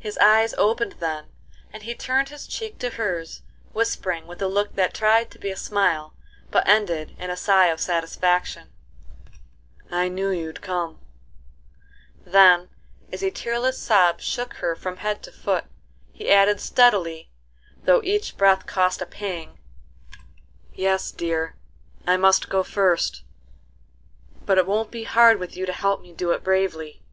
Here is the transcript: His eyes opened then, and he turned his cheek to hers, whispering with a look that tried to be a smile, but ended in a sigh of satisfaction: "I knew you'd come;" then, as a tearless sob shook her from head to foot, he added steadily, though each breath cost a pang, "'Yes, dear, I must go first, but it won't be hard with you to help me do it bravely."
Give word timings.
His 0.00 0.18
eyes 0.18 0.54
opened 0.54 0.96
then, 0.98 1.26
and 1.72 1.84
he 1.84 1.94
turned 1.94 2.30
his 2.30 2.48
cheek 2.48 2.80
to 2.80 2.90
hers, 2.90 3.42
whispering 3.72 4.26
with 4.26 4.42
a 4.42 4.48
look 4.48 4.74
that 4.74 4.92
tried 4.92 5.30
to 5.30 5.38
be 5.38 5.52
a 5.52 5.56
smile, 5.56 6.14
but 6.50 6.66
ended 6.66 7.14
in 7.16 7.30
a 7.30 7.36
sigh 7.36 7.66
of 7.66 7.78
satisfaction: 7.80 8.70
"I 9.88 10.08
knew 10.08 10.30
you'd 10.30 10.62
come;" 10.62 10.98
then, 12.24 12.70
as 13.12 13.22
a 13.22 13.30
tearless 13.30 13.78
sob 13.80 14.20
shook 14.20 14.54
her 14.54 14.74
from 14.74 14.96
head 14.96 15.22
to 15.22 15.30
foot, 15.30 15.66
he 16.10 16.28
added 16.28 16.58
steadily, 16.60 17.30
though 17.84 18.02
each 18.02 18.36
breath 18.36 18.66
cost 18.66 19.00
a 19.00 19.06
pang, 19.06 19.60
"'Yes, 20.74 21.12
dear, 21.12 21.54
I 22.04 22.16
must 22.16 22.48
go 22.48 22.64
first, 22.64 23.22
but 24.44 24.58
it 24.58 24.66
won't 24.66 24.90
be 24.90 25.04
hard 25.04 25.38
with 25.38 25.56
you 25.56 25.66
to 25.66 25.72
help 25.72 26.02
me 26.02 26.12
do 26.12 26.32
it 26.32 26.42
bravely." 26.42 27.04